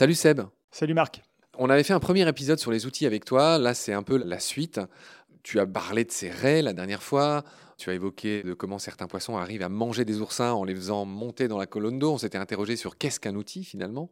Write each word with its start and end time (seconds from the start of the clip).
Salut 0.00 0.14
Seb. 0.14 0.40
Salut 0.70 0.94
Marc. 0.94 1.20
On 1.58 1.68
avait 1.68 1.82
fait 1.82 1.92
un 1.92 2.00
premier 2.00 2.26
épisode 2.26 2.58
sur 2.58 2.70
les 2.70 2.86
outils 2.86 3.04
avec 3.04 3.26
toi. 3.26 3.58
Là, 3.58 3.74
c'est 3.74 3.92
un 3.92 4.02
peu 4.02 4.16
la 4.16 4.38
suite. 4.38 4.80
Tu 5.42 5.60
as 5.60 5.66
parlé 5.66 6.04
de 6.04 6.10
ces 6.10 6.30
raies 6.30 6.62
la 6.62 6.72
dernière 6.72 7.02
fois. 7.02 7.44
Tu 7.80 7.88
as 7.88 7.94
évoqué 7.94 8.42
de 8.42 8.52
comment 8.52 8.78
certains 8.78 9.06
poissons 9.06 9.38
arrivent 9.38 9.62
à 9.62 9.70
manger 9.70 10.04
des 10.04 10.20
oursins 10.20 10.52
en 10.52 10.64
les 10.64 10.74
faisant 10.74 11.06
monter 11.06 11.48
dans 11.48 11.56
la 11.56 11.64
colonne 11.64 11.98
d'eau. 11.98 12.12
On 12.12 12.18
s'était 12.18 12.36
interrogé 12.36 12.76
sur 12.76 12.98
qu'est-ce 12.98 13.18
qu'un 13.18 13.34
outil 13.36 13.64
finalement. 13.64 14.10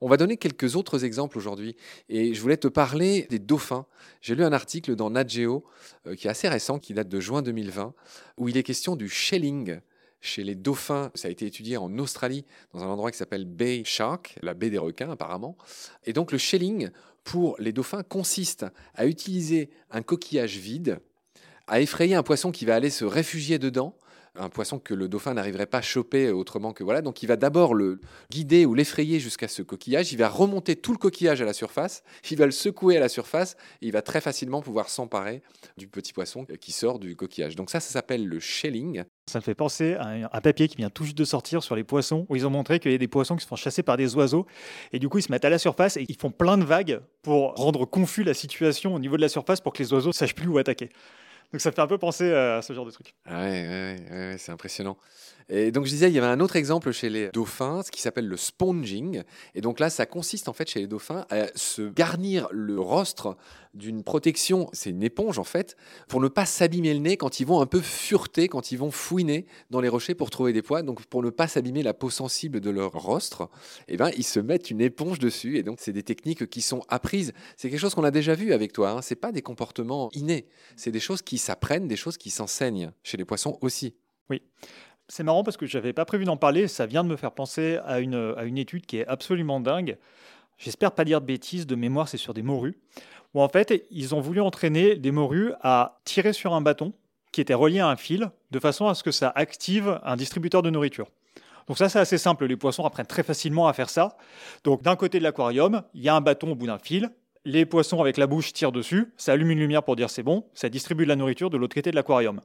On 0.00 0.08
va 0.08 0.16
donner 0.16 0.36
quelques 0.36 0.76
autres 0.76 1.04
exemples 1.04 1.36
aujourd'hui. 1.36 1.74
Et 2.08 2.32
je 2.32 2.40
voulais 2.40 2.58
te 2.58 2.68
parler 2.68 3.26
des 3.28 3.40
dauphins. 3.40 3.86
J'ai 4.20 4.36
lu 4.36 4.44
un 4.44 4.52
article 4.52 4.94
dans 4.94 5.10
Nat 5.10 5.26
Geo 5.26 5.64
euh, 6.06 6.14
qui 6.14 6.28
est 6.28 6.30
assez 6.30 6.46
récent, 6.46 6.78
qui 6.78 6.94
date 6.94 7.08
de 7.08 7.18
juin 7.18 7.42
2020, 7.42 7.92
où 8.36 8.48
il 8.48 8.56
est 8.56 8.62
question 8.62 8.94
du 8.94 9.08
shelling 9.08 9.80
chez 10.20 10.44
les 10.44 10.54
dauphins. 10.54 11.10
Ça 11.16 11.26
a 11.26 11.32
été 11.32 11.44
étudié 11.44 11.78
en 11.78 11.98
Australie, 11.98 12.44
dans 12.72 12.84
un 12.84 12.86
endroit 12.86 13.10
qui 13.10 13.18
s'appelle 13.18 13.46
Bay 13.46 13.82
Shark, 13.84 14.38
la 14.42 14.54
baie 14.54 14.70
des 14.70 14.78
requins 14.78 15.10
apparemment. 15.10 15.56
Et 16.04 16.12
donc 16.12 16.30
le 16.30 16.38
shelling 16.38 16.90
pour 17.24 17.56
les 17.58 17.72
dauphins 17.72 18.04
consiste 18.04 18.64
à 18.94 19.06
utiliser 19.06 19.70
un 19.90 20.02
coquillage 20.02 20.56
vide, 20.58 21.00
à 21.72 21.80
effrayer 21.80 22.14
un 22.14 22.22
poisson 22.22 22.50
qui 22.52 22.66
va 22.66 22.74
aller 22.74 22.90
se 22.90 23.06
réfugier 23.06 23.58
dedans, 23.58 23.96
un 24.34 24.50
poisson 24.50 24.78
que 24.78 24.92
le 24.92 25.08
dauphin 25.08 25.32
n'arriverait 25.32 25.64
pas 25.64 25.78
à 25.78 25.82
choper 25.82 26.30
autrement 26.30 26.74
que 26.74 26.84
voilà. 26.84 27.00
Donc 27.00 27.22
il 27.22 27.26
va 27.26 27.36
d'abord 27.36 27.72
le 27.72 27.98
guider 28.30 28.66
ou 28.66 28.74
l'effrayer 28.74 29.20
jusqu'à 29.20 29.48
ce 29.48 29.62
coquillage, 29.62 30.12
il 30.12 30.18
va 30.18 30.28
remonter 30.28 30.76
tout 30.76 30.92
le 30.92 30.98
coquillage 30.98 31.40
à 31.40 31.46
la 31.46 31.54
surface, 31.54 32.02
il 32.30 32.36
va 32.36 32.44
le 32.44 32.52
secouer 32.52 32.98
à 32.98 33.00
la 33.00 33.08
surface, 33.08 33.56
il 33.80 33.90
va 33.90 34.02
très 34.02 34.20
facilement 34.20 34.60
pouvoir 34.60 34.90
s'emparer 34.90 35.40
du 35.78 35.88
petit 35.88 36.12
poisson 36.12 36.44
qui 36.60 36.72
sort 36.72 36.98
du 36.98 37.16
coquillage. 37.16 37.56
Donc 37.56 37.70
ça, 37.70 37.80
ça 37.80 37.90
s'appelle 37.90 38.26
le 38.26 38.38
shelling. 38.38 39.04
Ça 39.30 39.38
me 39.38 39.42
fait 39.42 39.54
penser 39.54 39.94
à 39.94 40.08
un 40.30 40.40
papier 40.42 40.68
qui 40.68 40.76
vient 40.76 40.90
tout 40.90 41.04
juste 41.04 41.16
de 41.16 41.24
sortir 41.24 41.62
sur 41.62 41.74
les 41.74 41.84
poissons, 41.84 42.26
où 42.28 42.36
ils 42.36 42.46
ont 42.46 42.50
montré 42.50 42.80
qu'il 42.80 42.92
y 42.92 42.94
a 42.94 42.98
des 42.98 43.08
poissons 43.08 43.36
qui 43.36 43.44
se 43.44 43.48
font 43.48 43.56
chasser 43.56 43.82
par 43.82 43.96
des 43.96 44.14
oiseaux, 44.14 44.46
et 44.92 44.98
du 44.98 45.08
coup 45.08 45.16
ils 45.16 45.22
se 45.22 45.32
mettent 45.32 45.46
à 45.46 45.50
la 45.50 45.58
surface 45.58 45.96
et 45.96 46.04
ils 46.06 46.16
font 46.16 46.30
plein 46.30 46.58
de 46.58 46.64
vagues 46.64 47.00
pour 47.22 47.54
rendre 47.54 47.86
confus 47.86 48.24
la 48.24 48.34
situation 48.34 48.94
au 48.94 48.98
niveau 48.98 49.16
de 49.16 49.22
la 49.22 49.30
surface 49.30 49.62
pour 49.62 49.72
que 49.72 49.82
les 49.82 49.90
oiseaux 49.94 50.12
sachent 50.12 50.34
plus 50.34 50.48
où 50.48 50.58
attaquer. 50.58 50.90
Donc 51.52 51.60
ça 51.60 51.70
fait 51.70 51.80
un 51.82 51.86
peu 51.86 51.98
penser 51.98 52.32
à 52.32 52.62
ce 52.62 52.72
genre 52.72 52.86
de 52.86 52.90
truc. 52.90 53.14
Ah 53.26 53.40
ouais, 53.42 53.50
ouais, 53.50 53.96
ouais, 54.10 54.36
c'est 54.38 54.52
impressionnant. 54.52 54.96
Et 55.48 55.70
donc 55.70 55.86
je 55.86 55.90
disais, 55.90 56.08
il 56.08 56.14
y 56.14 56.18
avait 56.18 56.26
un 56.26 56.40
autre 56.40 56.56
exemple 56.56 56.92
chez 56.92 57.08
les 57.08 57.28
dauphins, 57.30 57.82
ce 57.82 57.90
qui 57.90 58.00
s'appelle 58.00 58.26
le 58.26 58.36
sponging. 58.36 59.22
Et 59.54 59.60
donc 59.60 59.80
là, 59.80 59.90
ça 59.90 60.06
consiste 60.06 60.48
en 60.48 60.52
fait 60.52 60.68
chez 60.68 60.80
les 60.80 60.86
dauphins 60.86 61.26
à 61.30 61.46
se 61.54 61.82
garnir 61.82 62.48
le 62.50 62.78
rostre 62.78 63.36
d'une 63.74 64.02
protection, 64.02 64.68
c'est 64.72 64.90
une 64.90 65.02
éponge 65.02 65.38
en 65.38 65.44
fait, 65.44 65.76
pour 66.08 66.20
ne 66.20 66.28
pas 66.28 66.44
s'abîmer 66.44 66.92
le 66.92 67.00
nez 67.00 67.16
quand 67.16 67.40
ils 67.40 67.46
vont 67.46 67.60
un 67.60 67.66
peu 67.66 67.80
fureter, 67.80 68.48
quand 68.48 68.70
ils 68.70 68.76
vont 68.76 68.90
fouiner 68.90 69.46
dans 69.70 69.80
les 69.80 69.88
rochers 69.88 70.14
pour 70.14 70.30
trouver 70.30 70.52
des 70.52 70.62
poids. 70.62 70.82
Donc 70.82 71.04
pour 71.06 71.22
ne 71.22 71.30
pas 71.30 71.48
s'abîmer 71.48 71.82
la 71.82 71.94
peau 71.94 72.10
sensible 72.10 72.60
de 72.60 72.70
leur 72.70 72.92
rostre, 72.92 73.48
eh 73.88 73.96
ben, 73.96 74.10
ils 74.16 74.24
se 74.24 74.40
mettent 74.40 74.70
une 74.70 74.80
éponge 74.80 75.18
dessus. 75.18 75.56
Et 75.56 75.62
donc 75.62 75.78
c'est 75.80 75.92
des 75.92 76.02
techniques 76.02 76.48
qui 76.50 76.60
sont 76.60 76.82
apprises. 76.88 77.32
C'est 77.56 77.70
quelque 77.70 77.80
chose 77.80 77.94
qu'on 77.94 78.04
a 78.04 78.10
déjà 78.10 78.34
vu 78.34 78.52
avec 78.52 78.72
toi. 78.72 78.90
Hein. 78.90 79.02
C'est 79.02 79.16
pas 79.16 79.32
des 79.32 79.42
comportements 79.42 80.10
innés. 80.12 80.46
C'est 80.76 80.92
des 80.92 81.00
choses 81.00 81.22
qui 81.22 81.38
s'apprennent, 81.38 81.88
des 81.88 81.96
choses 81.96 82.18
qui 82.18 82.30
s'enseignent 82.30 82.92
chez 83.02 83.16
les 83.16 83.24
poissons 83.24 83.58
aussi. 83.62 83.94
Oui. 84.28 84.42
C'est 85.14 85.24
marrant 85.24 85.44
parce 85.44 85.58
que 85.58 85.66
je 85.66 85.76
n'avais 85.76 85.92
pas 85.92 86.06
prévu 86.06 86.24
d'en 86.24 86.38
parler. 86.38 86.68
Ça 86.68 86.86
vient 86.86 87.04
de 87.04 87.08
me 87.10 87.16
faire 87.16 87.32
penser 87.32 87.78
à 87.84 88.00
une, 88.00 88.34
à 88.38 88.44
une 88.44 88.56
étude 88.56 88.86
qui 88.86 88.96
est 88.96 89.06
absolument 89.06 89.60
dingue. 89.60 89.98
J'espère 90.56 90.92
pas 90.92 91.04
dire 91.04 91.20
de 91.20 91.26
bêtises, 91.26 91.66
de 91.66 91.74
mémoire, 91.74 92.08
c'est 92.08 92.16
sur 92.16 92.32
des 92.32 92.40
morues. 92.40 92.78
Où 93.34 93.42
en 93.42 93.48
fait, 93.50 93.86
ils 93.90 94.14
ont 94.14 94.22
voulu 94.22 94.40
entraîner 94.40 94.96
des 94.96 95.10
morues 95.10 95.52
à 95.60 96.00
tirer 96.06 96.32
sur 96.32 96.54
un 96.54 96.62
bâton 96.62 96.94
qui 97.30 97.42
était 97.42 97.52
relié 97.52 97.80
à 97.80 97.88
un 97.88 97.96
fil, 97.96 98.30
de 98.52 98.58
façon 98.58 98.86
à 98.86 98.94
ce 98.94 99.02
que 99.02 99.10
ça 99.10 99.30
active 99.34 100.00
un 100.02 100.16
distributeur 100.16 100.62
de 100.62 100.70
nourriture. 100.70 101.10
Donc 101.68 101.76
ça, 101.76 101.90
c'est 101.90 101.98
assez 101.98 102.16
simple. 102.16 102.46
Les 102.46 102.56
poissons 102.56 102.86
apprennent 102.86 103.04
très 103.04 103.22
facilement 103.22 103.68
à 103.68 103.74
faire 103.74 103.90
ça. 103.90 104.16
Donc 104.64 104.80
d'un 104.80 104.96
côté 104.96 105.18
de 105.18 105.24
l'aquarium, 105.24 105.82
il 105.92 106.00
y 106.00 106.08
a 106.08 106.14
un 106.14 106.22
bâton 106.22 106.52
au 106.52 106.54
bout 106.54 106.68
d'un 106.68 106.78
fil 106.78 107.10
les 107.44 107.66
poissons 107.66 108.00
avec 108.00 108.16
la 108.16 108.26
bouche 108.26 108.52
tirent 108.52 108.72
dessus, 108.72 109.12
ça 109.16 109.32
allume 109.32 109.50
une 109.50 109.58
lumière 109.58 109.82
pour 109.82 109.96
dire 109.96 110.10
c'est 110.10 110.22
bon, 110.22 110.44
ça 110.54 110.68
distribue 110.68 111.04
de 111.04 111.08
la 111.08 111.16
nourriture 111.16 111.50
de 111.50 111.56
l'autre 111.56 111.74
côté 111.74 111.90
de 111.90 111.96
l'aquarium. 111.96 112.40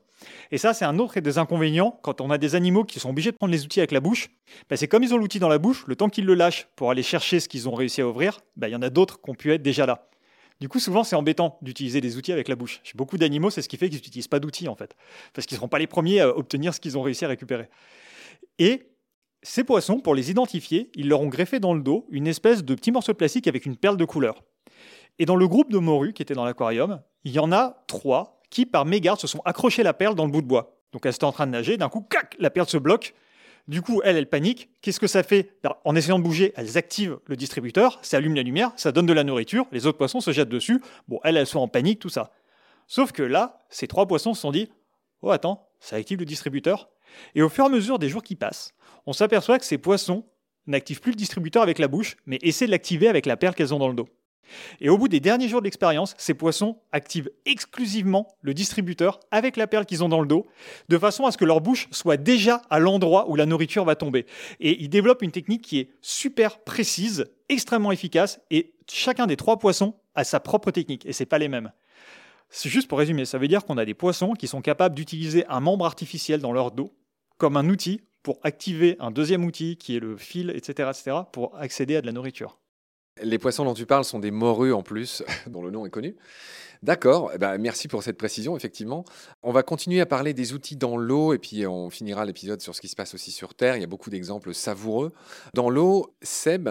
Et 0.51 0.57
ça, 0.57 0.73
c'est 0.73 0.85
un 0.85 0.97
autre 0.97 1.19
des 1.19 1.37
inconvénients 1.37 1.99
quand 2.01 2.19
on 2.21 2.31
a 2.31 2.37
des 2.37 2.55
animaux 2.55 2.83
qui 2.83 2.99
sont 2.99 3.11
obligés 3.11 3.31
de 3.31 3.37
prendre 3.37 3.51
les 3.51 3.63
outils 3.63 3.79
avec 3.79 3.91
la 3.91 3.99
bouche. 3.99 4.29
Ben, 4.69 4.75
c'est 4.75 4.87
comme 4.87 5.03
ils 5.03 5.13
ont 5.13 5.17
l'outil 5.17 5.39
dans 5.39 5.49
la 5.49 5.59
bouche, 5.59 5.85
le 5.87 5.95
temps 5.95 6.09
qu'ils 6.09 6.25
le 6.25 6.33
lâchent 6.33 6.67
pour 6.75 6.89
aller 6.89 7.03
chercher 7.03 7.39
ce 7.39 7.47
qu'ils 7.47 7.69
ont 7.69 7.75
réussi 7.75 8.01
à 8.01 8.07
ouvrir, 8.07 8.39
ben, 8.55 8.67
il 8.67 8.71
y 8.71 8.75
en 8.75 8.81
a 8.81 8.89
d'autres 8.89 9.21
qui 9.21 9.29
ont 9.29 9.35
pu 9.35 9.53
être 9.53 9.61
déjà 9.61 9.85
là. 9.85 10.07
Du 10.59 10.69
coup, 10.69 10.79
souvent, 10.79 11.03
c'est 11.03 11.15
embêtant 11.15 11.59
d'utiliser 11.61 12.01
des 12.01 12.17
outils 12.17 12.31
avec 12.31 12.47
la 12.47 12.55
bouche. 12.55 12.79
Chez 12.83 12.93
beaucoup 12.95 13.19
d'animaux, 13.19 13.51
c'est 13.51 13.61
ce 13.61 13.69
qui 13.69 13.77
fait 13.77 13.89
qu'ils 13.89 13.99
n'utilisent 13.99 14.27
pas 14.27 14.39
d'outils, 14.39 14.67
en 14.67 14.75
fait. 14.75 14.95
Parce 15.33 15.45
qu'ils 15.45 15.55
ne 15.55 15.59
seront 15.59 15.67
pas 15.67 15.77
les 15.77 15.85
premiers 15.85 16.21
à 16.21 16.35
obtenir 16.35 16.73
ce 16.73 16.79
qu'ils 16.79 16.97
ont 16.97 17.03
réussi 17.03 17.25
à 17.25 17.27
récupérer. 17.27 17.69
Et 18.57 18.89
ces 19.43 19.63
poissons, 19.63 19.99
pour 19.99 20.15
les 20.15 20.31
identifier, 20.31 20.89
ils 20.95 21.07
leur 21.07 21.21
ont 21.21 21.27
greffé 21.27 21.59
dans 21.59 21.75
le 21.75 21.81
dos 21.81 22.07
une 22.09 22.25
espèce 22.25 22.63
de 22.63 22.73
petit 22.73 22.91
morceau 22.91 23.11
de 23.11 23.17
plastique 23.17 23.45
avec 23.45 23.67
une 23.67 23.77
perle 23.77 23.97
de 23.97 24.05
couleur. 24.05 24.43
Et 25.19 25.25
dans 25.25 25.35
le 25.35 25.47
groupe 25.47 25.71
de 25.71 25.77
morues 25.77 26.13
qui 26.13 26.21
était 26.21 26.33
dans 26.33 26.45
l'aquarium, 26.45 27.01
il 27.23 27.31
y 27.31 27.39
en 27.39 27.51
a 27.51 27.83
trois 27.87 28.39
qui, 28.49 28.65
par 28.65 28.85
mégarde, 28.85 29.19
se 29.19 29.27
sont 29.27 29.41
accrochés 29.45 29.83
la 29.83 29.93
perle 29.93 30.15
dans 30.15 30.25
le 30.25 30.31
bout 30.31 30.41
de 30.41 30.47
bois. 30.47 30.77
Donc 30.91 31.05
elle 31.05 31.13
était 31.13 31.23
en 31.25 31.31
train 31.31 31.47
de 31.47 31.51
nager, 31.51 31.77
d'un 31.77 31.89
coup, 31.89 32.01
cac, 32.01 32.35
la 32.39 32.49
perle 32.49 32.67
se 32.67 32.77
bloque. 32.77 33.13
Du 33.67 33.81
coup, 33.81 34.01
elle, 34.05 34.15
elle 34.15 34.29
panique. 34.29 34.69
Qu'est-ce 34.81 34.99
que 34.99 35.07
ça 35.07 35.23
fait? 35.23 35.57
En 35.83 35.95
essayant 35.95 36.19
de 36.19 36.23
bouger, 36.23 36.53
elles 36.55 36.77
activent 36.77 37.19
le 37.25 37.35
distributeur, 37.35 37.99
ça 38.01 38.17
allume 38.17 38.35
la 38.35 38.43
lumière, 38.43 38.71
ça 38.77 38.93
donne 38.93 39.05
de 39.05 39.13
la 39.13 39.25
nourriture, 39.25 39.65
les 39.73 39.85
autres 39.85 39.97
poissons 39.97 40.21
se 40.21 40.31
jettent 40.31 40.49
dessus. 40.49 40.81
Bon, 41.09 41.19
elles, 41.23 41.35
elles 41.35 41.47
sont 41.47 41.59
en 41.59 41.67
panique, 41.67 41.99
tout 41.99 42.09
ça. 42.09 42.31
Sauf 42.87 43.11
que 43.11 43.23
là, 43.23 43.59
ces 43.69 43.87
trois 43.87 44.07
poissons 44.07 44.33
se 44.33 44.41
sont 44.41 44.51
dit 44.51 44.71
Oh, 45.21 45.31
attends, 45.31 45.67
ça 45.81 45.97
active 45.97 46.19
le 46.19 46.25
distributeur. 46.25 46.89
Et 47.35 47.41
au 47.41 47.49
fur 47.49 47.65
et 47.65 47.67
à 47.67 47.69
mesure 47.69 47.99
des 47.99 48.07
jours 48.07 48.23
qui 48.23 48.35
passent, 48.35 48.73
on 49.05 49.13
s'aperçoit 49.13 49.59
que 49.59 49.65
ces 49.65 49.77
poissons 49.77 50.25
n'activent 50.67 51.01
plus 51.01 51.11
le 51.11 51.17
distributeur 51.17 51.63
avec 51.63 51.79
la 51.79 51.87
bouche, 51.87 52.15
mais 52.25 52.37
essaient 52.41 52.65
de 52.65 52.71
l'activer 52.71 53.07
avec 53.07 53.25
la 53.25 53.35
perle 53.37 53.55
qu'elles 53.55 53.73
ont 53.73 53.79
dans 53.79 53.87
le 53.89 53.95
dos. 53.95 54.07
Et 54.81 54.89
au 54.89 54.97
bout 54.97 55.07
des 55.07 55.19
derniers 55.19 55.47
jours 55.47 55.61
de 55.61 55.65
l'expérience, 55.65 56.15
ces 56.17 56.33
poissons 56.33 56.77
activent 56.91 57.29
exclusivement 57.45 58.27
le 58.41 58.53
distributeur 58.53 59.19
avec 59.31 59.57
la 59.57 59.67
perle 59.67 59.85
qu'ils 59.85 60.03
ont 60.03 60.09
dans 60.09 60.21
le 60.21 60.27
dos, 60.27 60.45
de 60.89 60.97
façon 60.97 61.25
à 61.25 61.31
ce 61.31 61.37
que 61.37 61.45
leur 61.45 61.61
bouche 61.61 61.87
soit 61.91 62.17
déjà 62.17 62.61
à 62.69 62.79
l'endroit 62.79 63.29
où 63.29 63.35
la 63.35 63.45
nourriture 63.45 63.85
va 63.85 63.95
tomber. 63.95 64.25
Et 64.59 64.81
ils 64.81 64.89
développent 64.89 65.21
une 65.21 65.31
technique 65.31 65.61
qui 65.61 65.79
est 65.79 65.89
super 66.01 66.59
précise, 66.59 67.25
extrêmement 67.49 67.91
efficace, 67.91 68.39
et 68.51 68.73
chacun 68.89 69.27
des 69.27 69.37
trois 69.37 69.59
poissons 69.59 69.95
a 70.15 70.23
sa 70.23 70.39
propre 70.39 70.71
technique, 70.71 71.05
et 71.05 71.13
c'est 71.13 71.25
pas 71.25 71.37
les 71.37 71.47
mêmes. 71.47 71.71
C'est 72.49 72.69
juste 72.69 72.87
pour 72.87 72.99
résumer, 72.99 73.25
ça 73.25 73.37
veut 73.37 73.47
dire 73.47 73.65
qu'on 73.65 73.77
a 73.77 73.85
des 73.85 73.93
poissons 73.93 74.33
qui 74.33 74.47
sont 74.47 74.61
capables 74.61 74.95
d'utiliser 74.95 75.45
un 75.47 75.59
membre 75.59 75.85
artificiel 75.85 76.39
dans 76.39 76.53
leur 76.53 76.71
dos 76.71 76.93
comme 77.37 77.57
un 77.57 77.69
outil 77.69 78.01
pour 78.23 78.39
activer 78.43 78.97
un 78.99 79.11
deuxième 79.11 79.45
outil 79.45 79.77
qui 79.77 79.95
est 79.95 79.99
le 79.99 80.17
fil, 80.17 80.49
etc., 80.49 80.89
etc., 80.89 81.17
pour 81.31 81.55
accéder 81.57 81.95
à 81.95 82.01
de 82.01 82.05
la 82.05 82.11
nourriture. 82.11 82.59
Les 83.21 83.39
poissons 83.39 83.65
dont 83.65 83.73
tu 83.73 83.85
parles 83.85 84.05
sont 84.05 84.19
des 84.19 84.31
morues 84.31 84.73
en 84.73 84.83
plus, 84.83 85.23
dont 85.47 85.61
le 85.61 85.71
nom 85.71 85.85
est 85.85 85.89
connu. 85.89 86.15
D'accord, 86.83 87.31
eh 87.33 87.39
ben, 87.39 87.57
merci 87.57 87.87
pour 87.87 88.03
cette 88.03 88.17
précision, 88.17 88.55
effectivement. 88.55 89.03
On 89.41 89.51
va 89.51 89.63
continuer 89.63 89.99
à 89.99 90.05
parler 90.05 90.33
des 90.33 90.53
outils 90.53 90.75
dans 90.75 90.95
l'eau 90.95 91.33
et 91.33 91.39
puis 91.39 91.65
on 91.65 91.89
finira 91.89 92.23
l'épisode 92.23 92.61
sur 92.61 92.75
ce 92.75 92.81
qui 92.81 92.87
se 92.87 92.95
passe 92.95 93.15
aussi 93.15 93.31
sur 93.31 93.55
Terre. 93.55 93.77
Il 93.77 93.81
y 93.81 93.83
a 93.83 93.87
beaucoup 93.87 94.11
d'exemples 94.11 94.53
savoureux. 94.53 95.11
Dans 95.55 95.71
l'eau, 95.71 96.13
Seb, 96.21 96.69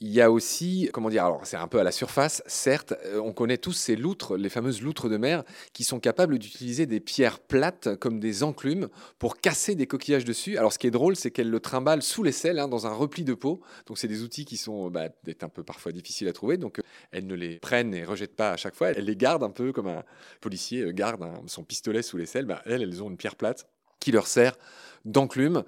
il 0.00 0.08
y 0.08 0.20
a 0.20 0.30
aussi, 0.30 0.90
comment 0.92 1.10
dire, 1.10 1.24
alors 1.24 1.46
c'est 1.46 1.56
un 1.56 1.68
peu 1.68 1.78
à 1.78 1.84
la 1.84 1.92
surface, 1.92 2.42
certes, 2.46 2.94
euh, 3.04 3.20
on 3.20 3.32
connaît 3.32 3.58
tous 3.58 3.72
ces 3.72 3.94
loutres, 3.94 4.36
les 4.36 4.48
fameuses 4.48 4.82
loutres 4.82 5.08
de 5.08 5.16
mer, 5.16 5.44
qui 5.72 5.84
sont 5.84 6.00
capables 6.00 6.38
d'utiliser 6.38 6.86
des 6.86 6.98
pierres 6.98 7.38
plates 7.38 7.94
comme 7.96 8.18
des 8.18 8.42
enclumes 8.42 8.88
pour 9.18 9.40
casser 9.40 9.74
des 9.74 9.86
coquillages 9.86 10.24
dessus. 10.24 10.56
Alors 10.56 10.72
ce 10.72 10.78
qui 10.78 10.86
est 10.86 10.90
drôle, 10.92 11.14
c'est 11.14 11.30
qu'elles 11.30 11.50
le 11.50 11.60
trimballent 11.60 12.02
sous 12.02 12.22
les 12.22 12.32
selles, 12.32 12.58
hein, 12.58 12.68
dans 12.68 12.86
un 12.86 12.92
repli 12.92 13.22
de 13.22 13.34
peau. 13.34 13.60
Donc 13.86 13.98
c'est 13.98 14.08
des 14.08 14.22
outils 14.22 14.44
qui 14.44 14.56
sont 14.56 14.90
bah, 14.90 15.08
un 15.40 15.48
peu 15.48 15.62
parfois 15.62 15.92
difficiles 15.92 16.26
à 16.28 16.32
trouver. 16.32 16.56
Donc 16.56 16.78
euh, 16.78 16.82
elles 17.12 17.26
ne 17.26 17.34
les 17.34 17.58
prennent 17.58 17.94
et 17.94 18.04
rejettent 18.04 18.36
pas 18.36 18.50
à 18.50 18.56
chaque 18.56 18.74
fois. 18.74 18.88
Elles 18.88 19.04
les 19.04 19.16
gardent 19.16 19.44
un 19.44 19.50
peu 19.50 19.72
comme 19.72 19.88
un 19.88 20.02
policier 20.40 20.80
euh, 20.82 20.92
garde 20.92 21.22
son 21.46 21.64
pistolet 21.64 22.02
sous 22.02 22.16
les 22.16 22.26
selles. 22.26 22.46
Bah, 22.46 22.62
elles, 22.66 22.82
elles 22.82 23.02
ont 23.02 23.10
une 23.10 23.16
pierre 23.16 23.36
plate 23.36 23.68
qui 24.00 24.10
leur 24.10 24.26
sert 24.26 24.56
d'enclume. 25.04 25.62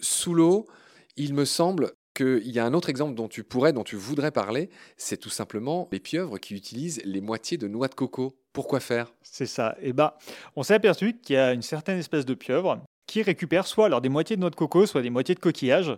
Sous 0.00 0.34
l'eau, 0.34 0.66
il 1.16 1.34
me 1.34 1.44
semble 1.44 1.92
qu'il 2.14 2.50
y 2.50 2.58
a 2.58 2.64
un 2.64 2.74
autre 2.74 2.88
exemple 2.88 3.14
dont 3.14 3.28
tu 3.28 3.44
pourrais, 3.44 3.72
dont 3.72 3.84
tu 3.84 3.96
voudrais 3.96 4.30
parler, 4.30 4.70
c'est 4.96 5.16
tout 5.16 5.30
simplement 5.30 5.88
les 5.92 6.00
pieuvres 6.00 6.38
qui 6.38 6.54
utilisent 6.54 7.02
les 7.04 7.20
moitiés 7.20 7.58
de 7.58 7.68
noix 7.68 7.88
de 7.88 7.94
coco. 7.94 8.36
Pourquoi 8.52 8.80
faire? 8.80 9.12
C'est 9.22 9.46
ça. 9.46 9.76
Eh 9.82 9.92
ben, 9.92 10.12
on 10.54 10.62
s'est 10.62 10.74
aperçu 10.74 11.18
qu'il 11.18 11.34
y 11.34 11.38
a 11.38 11.52
une 11.52 11.62
certaine 11.62 11.98
espèce 11.98 12.24
de 12.24 12.34
pieuvre 12.34 12.80
qui 13.06 13.22
récupère 13.22 13.66
soit 13.66 13.86
alors 13.86 14.00
des 14.00 14.08
moitiés 14.08 14.36
de 14.36 14.40
noix 14.40 14.50
de 14.50 14.56
coco, 14.56 14.86
soit 14.86 15.02
des 15.02 15.10
moitiés 15.10 15.34
de 15.34 15.40
coquillage, 15.40 15.94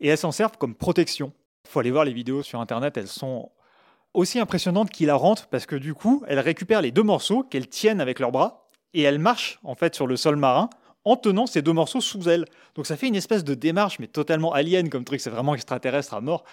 et 0.00 0.08
elles 0.08 0.18
s'en 0.18 0.32
servent 0.32 0.56
comme 0.56 0.74
protection. 0.74 1.32
Il 1.66 1.70
faut 1.70 1.80
aller 1.80 1.90
voir 1.90 2.04
les 2.04 2.12
vidéos 2.12 2.42
sur 2.42 2.60
Internet, 2.60 2.96
elles 2.96 3.08
sont 3.08 3.50
aussi 4.14 4.38
impressionnantes 4.38 4.90
qu'il 4.90 5.08
la 5.08 5.16
rentrent 5.16 5.48
parce 5.48 5.66
que 5.66 5.76
du 5.76 5.92
coup, 5.92 6.24
elles 6.28 6.40
récupèrent 6.40 6.82
les 6.82 6.90
deux 6.90 7.02
morceaux 7.02 7.42
qu'elles 7.42 7.68
tiennent 7.68 8.00
avec 8.00 8.18
leurs 8.20 8.32
bras 8.32 8.68
et 8.94 9.02
elles 9.02 9.18
marchent 9.18 9.58
en 9.64 9.74
fait 9.74 9.94
sur 9.94 10.06
le 10.06 10.16
sol 10.16 10.36
marin 10.36 10.70
en 11.10 11.16
tenant 11.16 11.46
ces 11.46 11.62
deux 11.62 11.72
morceaux 11.72 12.00
sous 12.00 12.28
elle. 12.28 12.44
Donc 12.74 12.86
ça 12.86 12.96
fait 12.96 13.08
une 13.08 13.16
espèce 13.16 13.44
de 13.44 13.54
démarche, 13.54 13.98
mais 13.98 14.06
totalement 14.06 14.52
alien 14.52 14.88
comme 14.88 15.04
truc, 15.04 15.20
c'est 15.20 15.30
vraiment 15.30 15.54
extraterrestre 15.54 16.14
à 16.14 16.20
mort. 16.20 16.44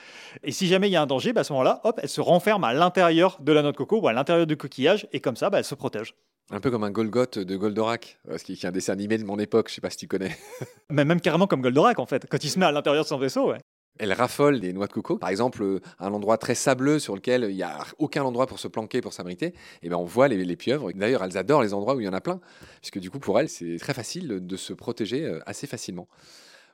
Et 0.43 0.51
si 0.51 0.67
jamais 0.67 0.89
il 0.89 0.91
y 0.91 0.95
a 0.95 1.01
un 1.01 1.05
danger, 1.05 1.33
bah, 1.33 1.41
à 1.41 1.43
ce 1.43 1.53
moment-là, 1.53 1.81
hop, 1.83 1.99
elle 2.01 2.09
se 2.09 2.21
renferme 2.21 2.63
à 2.63 2.73
l'intérieur 2.73 3.37
de 3.41 3.51
la 3.51 3.61
noix 3.61 3.71
de 3.71 3.77
coco 3.77 3.99
ou 3.99 4.07
à 4.07 4.13
l'intérieur 4.13 4.47
du 4.47 4.57
coquillage, 4.57 5.07
et 5.13 5.19
comme 5.19 5.35
ça, 5.35 5.49
bah, 5.49 5.59
elle 5.59 5.65
se 5.65 5.75
protège. 5.75 6.15
Un 6.51 6.59
peu 6.59 6.69
comme 6.69 6.83
un 6.83 6.91
Golgoth 6.91 7.39
de 7.39 7.55
Goldorak, 7.55 8.19
qui 8.43 8.53
est 8.53 8.65
un 8.65 8.71
dessin 8.71 8.93
animé 8.93 9.17
de 9.17 9.23
mon 9.23 9.39
époque, 9.39 9.69
je 9.69 9.75
sais 9.75 9.81
pas 9.81 9.89
si 9.89 9.97
tu 9.97 10.07
connais. 10.07 10.37
Mais 10.91 11.03
même 11.03 11.19
carrément 11.19 11.47
comme 11.47 11.61
Goldorak 11.61 11.99
en 11.99 12.05
fait, 12.05 12.27
quand 12.29 12.43
il 12.43 12.49
se 12.49 12.59
met 12.59 12.65
à 12.65 12.71
l'intérieur 12.71 13.03
de 13.03 13.09
son 13.09 13.17
vaisseau, 13.17 13.49
ouais. 13.49 13.57
Elle 13.97 14.13
raffole 14.13 14.59
des 14.59 14.73
noix 14.73 14.87
de 14.87 14.93
coco. 14.93 15.17
Par 15.17 15.29
exemple, 15.29 15.79
un 15.99 16.13
endroit 16.13 16.37
très 16.37 16.55
sableux 16.55 16.99
sur 16.99 17.15
lequel 17.15 17.47
il 17.49 17.55
n'y 17.55 17.63
a 17.63 17.85
aucun 17.97 18.23
endroit 18.23 18.45
pour 18.45 18.59
se 18.59 18.67
planquer, 18.67 19.01
pour 19.01 19.13
s'abriter. 19.13 19.47
Et 19.47 19.53
eh 19.83 19.89
ben 19.89 19.97
on 19.97 20.05
voit 20.05 20.27
les, 20.27 20.55
pieuvres. 20.55 20.91
D'ailleurs, 20.93 21.23
elles 21.23 21.37
adorent 21.37 21.63
les 21.63 21.73
endroits 21.73 21.95
où 21.95 22.01
il 22.01 22.05
y 22.05 22.09
en 22.09 22.13
a 22.13 22.21
plein, 22.21 22.39
puisque 22.81 22.99
du 22.99 23.09
coup, 23.09 23.19
pour 23.19 23.39
elles, 23.39 23.49
c'est 23.49 23.77
très 23.77 23.93
facile 23.93 24.45
de 24.45 24.57
se 24.57 24.73
protéger 24.73 25.25
euh, 25.25 25.39
assez 25.45 25.67
facilement. 25.67 26.07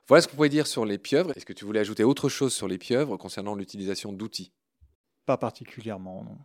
Voilà 0.08 0.22
ce 0.22 0.28
qu'on 0.28 0.36
pouvait 0.36 0.48
dire 0.48 0.66
sur 0.66 0.84
les 0.84 0.98
pieuvres. 0.98 1.32
Est-ce 1.36 1.46
que 1.46 1.52
tu 1.52 1.64
voulais 1.64 1.80
ajouter 1.80 2.02
autre 2.02 2.28
chose 2.28 2.52
sur 2.52 2.66
les 2.66 2.78
pieuvres 2.78 3.16
concernant 3.16 3.54
l'utilisation 3.54 4.12
d'outils? 4.12 4.52
Pas 5.26 5.36
particulièrement, 5.36 6.24
non. 6.24 6.38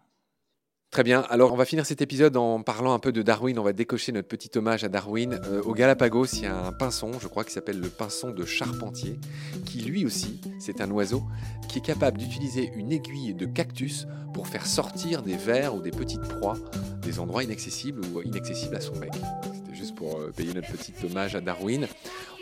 Très 0.89 1.03
bien. 1.03 1.25
Alors, 1.29 1.51
on 1.51 1.57
va 1.57 1.65
finir 1.65 1.85
cet 1.85 2.01
épisode 2.01 2.37
en 2.37 2.63
parlant 2.63 2.93
un 2.93 2.99
peu 2.99 3.11
de 3.11 3.21
Darwin. 3.21 3.59
On 3.59 3.63
va 3.63 3.73
décocher 3.73 4.13
notre 4.13 4.29
petit 4.29 4.49
hommage 4.57 4.85
à 4.85 4.89
Darwin. 4.89 5.39
Euh, 5.45 5.61
au 5.63 5.73
Galapagos, 5.73 6.27
il 6.33 6.43
y 6.43 6.45
a 6.45 6.65
un 6.65 6.71
pinson, 6.71 7.11
je 7.19 7.27
crois, 7.27 7.43
qui 7.43 7.51
s'appelle 7.51 7.79
le 7.79 7.89
pinson 7.89 8.31
de 8.31 8.45
Charpentier, 8.45 9.19
qui 9.65 9.79
lui 9.79 10.05
aussi, 10.05 10.39
c'est 10.59 10.79
un 10.79 10.89
oiseau 10.91 11.23
qui 11.67 11.79
est 11.79 11.85
capable 11.85 12.17
d'utiliser 12.17 12.71
une 12.75 12.93
aiguille 12.93 13.33
de 13.33 13.45
cactus 13.45 14.07
pour 14.33 14.47
faire 14.47 14.65
sortir 14.65 15.23
des 15.23 15.35
vers 15.35 15.75
ou 15.75 15.81
des 15.81 15.91
petites 15.91 16.21
proies 16.21 16.57
des 17.01 17.19
endroits 17.19 17.43
inaccessibles 17.43 18.01
ou 18.05 18.21
inaccessibles 18.21 18.75
à 18.75 18.81
son 18.81 18.93
bec. 18.93 19.11
C'était 19.53 19.75
juste 19.75 19.95
pour 19.95 20.17
euh, 20.17 20.31
payer 20.35 20.53
notre 20.53 20.71
petit 20.71 20.93
hommage 21.05 21.35
à 21.35 21.41
Darwin. 21.41 21.87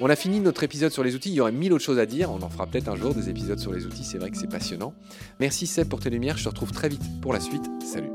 On 0.02 0.10
a 0.10 0.16
fini 0.16 0.40
notre 0.40 0.64
épisode 0.64 0.92
sur 0.92 1.04
les 1.04 1.16
outils. 1.16 1.30
Il 1.30 1.36
y 1.36 1.42
aurait 1.42 1.52
mille 1.52 1.74
autres 1.74 1.84
choses 1.84 2.00
à 2.00 2.06
dire. 2.06 2.32
On 2.32 2.42
en 2.42 2.50
fera 2.50 2.68
peut-être 2.68 2.90
un 2.90 2.96
jour 2.96 3.16
des 3.16 3.30
épisodes 3.30 3.60
sur 3.60 3.74
les 3.74 3.86
outils. 3.86 4.04
C'est 4.04 4.20
vrai 4.20 4.30
que 4.30 4.38
c'est 4.38 4.50
passionnant. 4.50 4.94
Merci 5.40 5.66
Seb 5.66 5.90
pour 5.90 6.00
tes 6.00 6.10
lumières. 6.10 6.38
Je 6.38 6.44
te 6.44 6.50
retrouve 6.50 6.72
très 6.72 6.90
vite 6.90 7.04
pour 7.22 7.34
la 7.34 7.40
suite. 7.40 7.64
Salut. 7.84 8.15